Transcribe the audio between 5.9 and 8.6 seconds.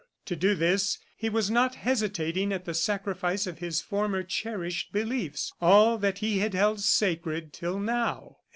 that he had held sacred till now.